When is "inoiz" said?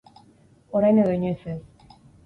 1.19-1.47